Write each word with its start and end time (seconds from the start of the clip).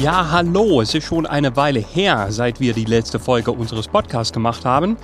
Ja, 0.00 0.30
hallo, 0.30 0.80
es 0.80 0.94
ist 0.94 1.04
schon 1.04 1.26
eine 1.26 1.56
Weile 1.56 1.80
her, 1.80 2.28
seit 2.30 2.58
wir 2.58 2.72
die 2.72 2.86
letzte 2.86 3.18
Folge 3.18 3.52
unseres 3.52 3.86
Podcasts 3.86 4.32
gemacht 4.32 4.64
haben. 4.64 4.96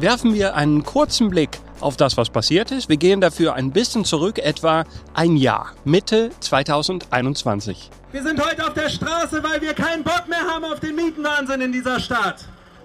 Werfen 0.00 0.34
wir 0.34 0.56
einen 0.56 0.82
kurzen 0.82 1.30
Blick 1.30 1.60
auf 1.78 1.96
das, 1.96 2.16
was 2.16 2.30
passiert 2.30 2.72
ist. 2.72 2.88
Wir 2.88 2.96
gehen 2.96 3.20
dafür 3.20 3.54
ein 3.54 3.70
bisschen 3.70 4.04
zurück, 4.04 4.40
etwa 4.40 4.82
ein 5.14 5.36
Jahr, 5.36 5.70
Mitte 5.84 6.30
2021. 6.40 7.90
Wir 8.10 8.24
sind 8.24 8.44
heute 8.44 8.66
auf 8.66 8.74
der 8.74 8.88
Straße, 8.88 9.40
weil 9.44 9.60
wir 9.60 9.72
keinen 9.72 10.02
Bock 10.02 10.24
mehr 10.28 10.42
haben 10.52 10.64
auf 10.64 10.80
den 10.80 10.96
Mietenwahnsinn 10.96 11.60
in 11.60 11.70
dieser 11.70 12.00
Stadt. 12.00 12.44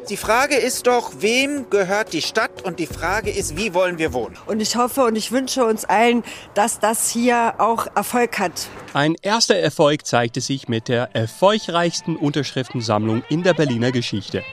Die 0.09 0.17
Frage 0.17 0.55
ist 0.55 0.85
doch, 0.85 1.13
wem 1.19 1.69
gehört 1.71 2.13
die 2.13 2.21
Stadt? 2.21 2.61
Und 2.61 2.79
die 2.79 2.85
Frage 2.85 3.31
ist, 3.31 3.57
wie 3.57 3.73
wollen 3.73 3.97
wir 3.97 4.13
wohnen? 4.13 4.37
Und 4.45 4.61
ich 4.61 4.75
hoffe 4.75 5.03
und 5.03 5.15
ich 5.15 5.31
wünsche 5.31 5.65
uns 5.65 5.83
allen, 5.83 6.23
dass 6.53 6.79
das 6.79 7.09
hier 7.09 7.55
auch 7.57 7.87
Erfolg 7.95 8.37
hat. 8.37 8.67
Ein 8.93 9.15
erster 9.21 9.55
Erfolg 9.55 10.05
zeigte 10.05 10.41
sich 10.41 10.67
mit 10.67 10.89
der 10.89 11.15
erfolgreichsten 11.15 12.17
Unterschriftensammlung 12.17 13.23
in 13.29 13.41
der 13.41 13.55
Berliner 13.55 13.91
Geschichte. 13.91 14.43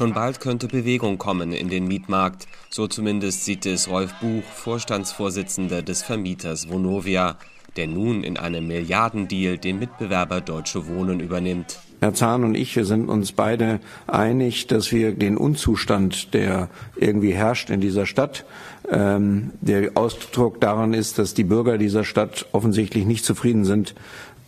Schon 0.00 0.14
bald 0.14 0.40
könnte 0.40 0.66
Bewegung 0.66 1.18
kommen 1.18 1.52
in 1.52 1.68
den 1.68 1.86
Mietmarkt. 1.86 2.48
So 2.70 2.86
zumindest 2.86 3.44
sieht 3.44 3.66
es 3.66 3.86
Rolf 3.86 4.14
Buch, 4.14 4.42
Vorstandsvorsitzender 4.44 5.82
des 5.82 6.02
Vermieters 6.02 6.70
Vonovia, 6.70 7.36
der 7.76 7.86
nun 7.86 8.24
in 8.24 8.38
einem 8.38 8.66
Milliardendeal 8.66 9.58
den 9.58 9.78
Mitbewerber 9.78 10.40
Deutsche 10.40 10.88
Wohnen 10.88 11.20
übernimmt. 11.20 11.80
Herr 12.00 12.14
Zahn 12.14 12.44
und 12.44 12.54
ich, 12.54 12.74
wir 12.76 12.86
sind 12.86 13.10
uns 13.10 13.32
beide 13.32 13.78
einig, 14.06 14.68
dass 14.68 14.90
wir 14.90 15.12
den 15.12 15.36
Unzustand, 15.36 16.32
der 16.32 16.70
irgendwie 16.96 17.32
herrscht 17.32 17.68
in 17.68 17.82
dieser 17.82 18.06
Stadt, 18.06 18.46
ähm, 18.90 19.50
der 19.60 19.98
Ausdruck 19.98 20.62
daran 20.62 20.94
ist, 20.94 21.18
dass 21.18 21.34
die 21.34 21.44
Bürger 21.44 21.76
dieser 21.76 22.04
Stadt 22.04 22.46
offensichtlich 22.52 23.04
nicht 23.04 23.26
zufrieden 23.26 23.66
sind, 23.66 23.94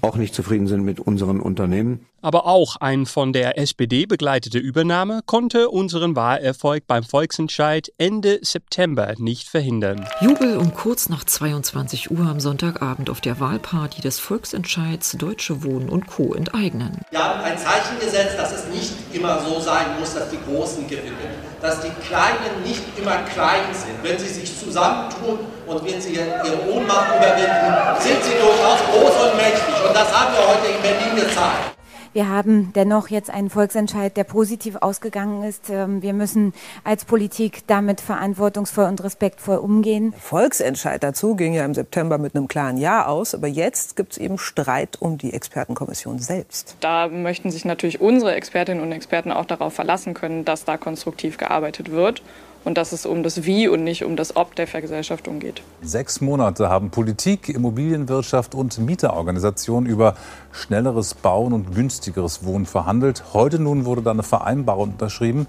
auch 0.02 0.16
nicht 0.16 0.34
zufrieden 0.34 0.66
sind 0.66 0.82
mit 0.82 1.00
unseren 1.00 1.40
Unternehmen. 1.40 2.06
Aber 2.24 2.46
auch 2.46 2.76
ein 2.76 3.06
von 3.06 3.32
der 3.32 3.58
SPD 3.58 4.06
begleitete 4.06 4.58
Übernahme 4.58 5.22
konnte 5.26 5.70
unseren 5.70 6.14
Wahlerfolg 6.14 6.86
beim 6.86 7.02
Volksentscheid 7.02 7.92
Ende 7.98 8.38
September 8.42 9.14
nicht 9.18 9.48
verhindern. 9.48 10.06
Jubel 10.20 10.56
um 10.56 10.72
kurz 10.72 11.08
nach 11.08 11.24
22 11.24 12.12
Uhr 12.12 12.20
am 12.20 12.38
Sonntagabend 12.38 13.10
auf 13.10 13.20
der 13.20 13.40
Wahlparty 13.40 14.02
des 14.02 14.20
Volksentscheids 14.20 15.16
Deutsche 15.18 15.64
Wohnen 15.64 15.88
und 15.88 16.06
Co. 16.06 16.34
enteignen. 16.34 17.00
Wir 17.10 17.24
haben 17.24 17.40
ein 17.40 17.58
Zeichen 17.58 17.98
gesetzt, 18.00 18.38
dass 18.38 18.52
es 18.52 18.68
nicht 18.68 18.92
immer 19.12 19.40
so 19.40 19.60
sein 19.60 19.86
muss, 19.98 20.14
dass 20.14 20.30
die 20.30 20.38
Großen 20.48 20.86
gewinnen, 20.86 21.16
dass 21.60 21.80
die 21.80 21.90
Kleinen 22.06 22.62
nicht 22.64 22.82
immer 22.96 23.18
klein 23.34 23.64
sind. 23.72 23.96
Wenn 24.02 24.18
sie 24.18 24.28
sich 24.28 24.56
zusammentun 24.58 25.40
und 25.66 25.84
wenn 25.84 26.00
sie 26.00 26.12
ihre 26.14 26.70
Ohnmacht 26.70 27.16
überwinden, 27.16 28.00
sind 28.00 28.22
sie 28.22 28.38
durchaus 28.40 28.61
groß 28.92 29.30
und 29.30 29.36
mächtig. 29.36 29.74
Und 29.88 29.94
das 29.96 30.12
haben 30.12 30.34
wir 30.34 30.46
heute 30.46 30.66
in 30.68 30.82
Berlin 30.82 31.16
gezeigt. 31.16 31.76
Wir 32.14 32.28
haben 32.28 32.74
dennoch 32.74 33.08
jetzt 33.08 33.30
einen 33.30 33.48
Volksentscheid, 33.48 34.14
der 34.18 34.24
positiv 34.24 34.76
ausgegangen 34.76 35.44
ist. 35.44 35.70
Ähm, 35.70 36.02
wir 36.02 36.12
müssen 36.12 36.52
als 36.84 37.06
Politik 37.06 37.62
damit 37.68 38.02
verantwortungsvoll 38.02 38.84
und 38.84 39.02
respektvoll 39.02 39.56
umgehen. 39.56 40.10
Der 40.10 40.20
Volksentscheid 40.20 41.02
dazu 41.02 41.36
ging 41.36 41.54
ja 41.54 41.64
im 41.64 41.72
September 41.72 42.18
mit 42.18 42.36
einem 42.36 42.48
klaren 42.48 42.76
Ja 42.76 43.06
aus, 43.06 43.34
aber 43.34 43.46
jetzt 43.46 43.96
gibt 43.96 44.12
es 44.12 44.18
eben 44.18 44.36
Streit 44.36 45.00
um 45.00 45.16
die 45.16 45.32
Expertenkommission 45.32 46.18
selbst. 46.18 46.76
Da 46.80 47.08
möchten 47.08 47.50
sich 47.50 47.64
natürlich 47.64 48.02
unsere 48.02 48.34
Expertinnen 48.34 48.82
und 48.82 48.92
Experten 48.92 49.32
auch 49.32 49.46
darauf 49.46 49.72
verlassen 49.72 50.12
können, 50.12 50.44
dass 50.44 50.66
da 50.66 50.76
konstruktiv 50.76 51.38
gearbeitet 51.38 51.90
wird 51.90 52.22
und 52.64 52.78
dass 52.78 52.92
es 52.92 53.06
um 53.06 53.22
das 53.22 53.44
Wie 53.44 53.68
und 53.68 53.84
nicht 53.84 54.04
um 54.04 54.16
das 54.16 54.36
Ob 54.36 54.54
der 54.54 54.66
Vergesellschaftung 54.66 55.38
geht. 55.38 55.62
Sechs 55.82 56.20
Monate 56.20 56.68
haben 56.68 56.90
Politik, 56.90 57.48
Immobilienwirtschaft 57.48 58.54
und 58.54 58.78
Mieterorganisationen 58.78 59.88
über 59.88 60.14
schnelleres 60.52 61.14
Bauen 61.14 61.52
und 61.52 61.74
günstigeres 61.74 62.44
Wohnen 62.44 62.66
verhandelt. 62.66 63.24
Heute 63.32 63.58
nun 63.58 63.84
wurde 63.84 64.02
da 64.02 64.10
eine 64.10 64.22
Vereinbarung 64.22 64.92
unterschrieben. 64.92 65.46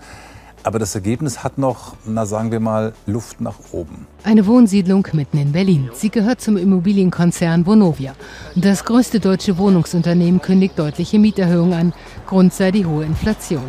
Aber 0.65 0.79
das 0.79 0.95
Ergebnis 0.95 1.43
hat 1.43 1.57
noch, 1.57 1.97
na 2.05 2.25
sagen 2.25 2.51
wir 2.51 2.61
mal, 2.61 2.93
Luft 3.05 3.41
nach 3.41 3.55
oben. 3.73 4.07
Eine 4.23 4.47
Wohnsiedlung 4.47 5.05
mitten 5.11 5.37
in 5.37 5.51
Berlin. 5.51 5.89
Sie 5.93 6.09
gehört 6.09 6.39
zum 6.39 6.55
Immobilienkonzern 6.55 7.65
Vonovia. 7.65 8.13
Das 8.55 8.85
größte 8.85 9.19
deutsche 9.19 9.57
Wohnungsunternehmen 9.57 10.41
kündigt 10.41 10.79
deutliche 10.79 11.19
Mieterhöhungen 11.19 11.73
an. 11.73 11.93
Grund 12.27 12.53
sei 12.53 12.71
die 12.71 12.85
hohe 12.85 13.03
Inflation. 13.03 13.63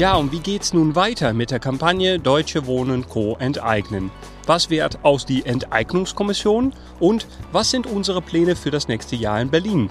Ja, 0.00 0.14
und 0.14 0.32
wie 0.32 0.38
geht's 0.38 0.72
nun 0.72 0.96
weiter 0.96 1.34
mit 1.34 1.50
der 1.50 1.58
Kampagne 1.58 2.18
Deutsche 2.18 2.64
Wohnen 2.64 3.06
Co. 3.06 3.36
enteignen? 3.38 4.10
Was 4.46 4.70
wird 4.70 5.04
aus 5.04 5.26
die 5.26 5.44
Enteignungskommission 5.44 6.72
und 7.00 7.26
was 7.52 7.70
sind 7.70 7.86
unsere 7.86 8.22
Pläne 8.22 8.56
für 8.56 8.70
das 8.70 8.88
nächste 8.88 9.14
Jahr 9.14 9.42
in 9.42 9.50
Berlin? 9.50 9.90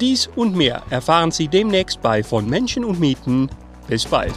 Dies 0.00 0.30
und 0.34 0.56
mehr 0.56 0.80
erfahren 0.88 1.30
Sie 1.30 1.46
demnächst 1.46 2.00
bei 2.00 2.22
Von 2.24 2.48
Menschen 2.48 2.86
und 2.86 3.00
Mieten. 3.00 3.50
Bis 3.86 4.06
bald. 4.06 4.32